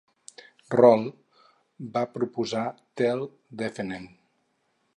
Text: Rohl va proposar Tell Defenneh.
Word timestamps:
Rohl 0.75 1.03
va 1.97 2.03
proposar 2.15 2.63
Tell 3.01 3.21
Defenneh. 3.63 4.05